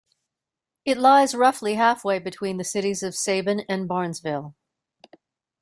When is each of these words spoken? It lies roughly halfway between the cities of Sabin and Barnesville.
It 0.83 0.97
lies 0.97 1.35
roughly 1.35 1.75
halfway 1.75 2.17
between 2.17 2.57
the 2.57 2.63
cities 2.63 3.03
of 3.03 3.13
Sabin 3.13 3.59
and 3.69 3.87
Barnesville. 3.87 4.55